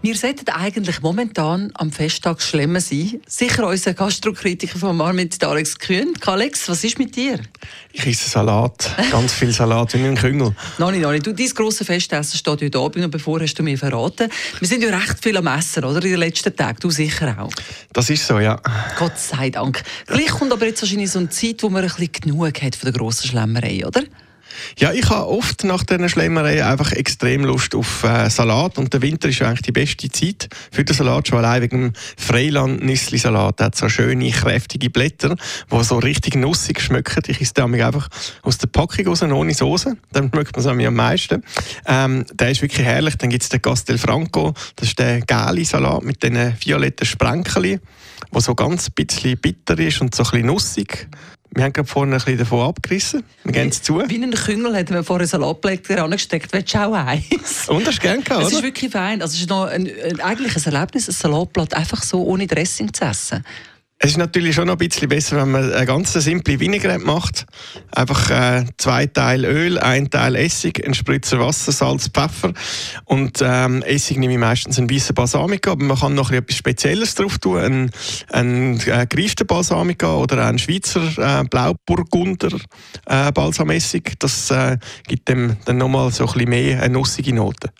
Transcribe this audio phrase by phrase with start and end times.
[0.00, 3.20] Wir sollten eigentlich momentan am Festtag schlimmer sein.
[3.26, 6.14] Sicher unser Gastrokritiker von Marmit, Alex Kühn.
[6.24, 7.40] Alex, was ist mit dir?
[7.92, 10.54] Ich esse Salat, ganz viel Salat, wie ein Küngel.
[10.78, 11.20] Nein, nein, nein.
[11.20, 14.30] Du, dein grosses Festessen steht heute Abend und bevor hast du mir verraten.
[14.60, 15.96] Wir sind ja recht viel am Essen, oder?
[15.96, 16.78] In den letzten Tagen.
[16.80, 17.50] Du sicher auch.
[17.92, 18.60] Das ist so, ja.
[19.00, 19.82] Gott sei Dank.
[20.06, 22.92] Gleich kommt aber jetzt wahrscheinlich so eine Zeit, wo man ein bisschen genug hat von
[22.92, 24.04] der grossen Schlemmerei, oder?
[24.78, 29.02] Ja, ich habe oft nach diesen Schlemmereien einfach extrem Lust auf äh, Salat und der
[29.02, 33.60] Winter ist eigentlich die beste Zeit für den Salat, schon allein wegen dem Freiland-Nüssli-Salat.
[33.60, 35.36] Hat so schöne, kräftige Blätter,
[35.70, 37.22] die so richtig nussig schmecken.
[37.26, 38.08] Ich esse damit einfach
[38.42, 39.96] aus der Packung raus, ohne Soße.
[40.12, 41.42] Dann schmeckt man es am meisten.
[41.86, 43.16] Ähm, der ist wirklich herrlich.
[43.16, 47.80] Dann gibt es den Castel Franco, das ist der gelbe Salat mit diesen violetten Sprenkeln,
[48.32, 51.08] der so ganz bisschen bitter ist und so ein bisschen nussig.
[51.50, 53.24] Wir haben gerade vorne ein bisschen davon abgerissen.
[53.44, 54.02] Wir gehen es zu.
[54.06, 56.52] Wie ein Küngel hat man vorher ein Salatblätter angesteckt.
[56.52, 57.68] Willst du auch eins?
[57.68, 59.22] Und hast du gerne gehabt, Es ist wirklich fein.
[59.22, 62.92] Also es ist noch ein, ein, eigentlich ein Erlebnis, ein Salatblatt einfach so ohne Dressing
[62.92, 63.44] zu essen.
[64.00, 67.46] Es ist natürlich schon noch ein bisschen besser, wenn man eine ganz simple Vinaigrette macht.
[67.90, 72.52] Einfach äh, zwei Teile Öl, ein Teil Essig, ein Spritzer Wasser, Salz, Pfeffer.
[73.06, 77.16] Und ähm, Essig nehme ich meistens einen weißen Balsamico, aber man kann noch etwas Spezielles
[77.16, 77.58] drauf tun.
[77.58, 77.90] Einen,
[78.30, 82.56] einen äh, gereiften Balsamico oder einen Schweizer äh, Blauburgunder
[83.06, 84.12] äh, Balsamessig.
[84.20, 87.70] Das äh, gibt dem dann nochmal so ein bisschen mehr eine nussige Note.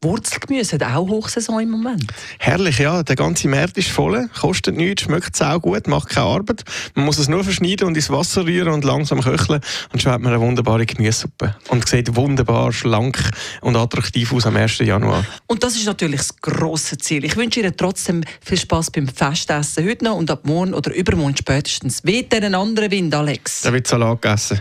[0.00, 2.04] Wurzelgemüse hat auch Hochsaison im Moment.
[2.38, 3.02] Herrlich, ja.
[3.02, 6.62] Der ganze Markt ist voll, kostet nichts, schmeckt auch gut, macht keine Arbeit.
[6.94, 9.60] Man muss es nur verschneiden und ins Wasser rühren und langsam köcheln
[9.92, 11.56] und schon hat man eine wunderbare Gemüsesuppe.
[11.68, 13.18] Und sieht wunderbar schlank
[13.60, 14.78] und attraktiv aus am 1.
[14.78, 15.24] Januar.
[15.48, 17.24] Und das ist natürlich das grosse Ziel.
[17.24, 21.36] Ich wünsche Ihnen trotzdem viel Spaß beim Festessen heute noch und ab morgen oder übermorgen
[21.36, 22.04] spätestens.
[22.04, 23.62] Weht einen anderen Wind, Alex.
[23.62, 24.60] Da wird Salat gegessen.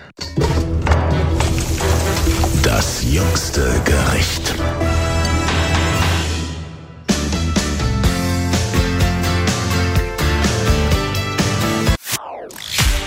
[2.63, 4.55] Das jüngste Gericht.